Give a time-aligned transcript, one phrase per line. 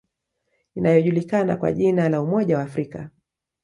[0.75, 3.09] Inayojulikana kwa jina la Umoja wa Afrika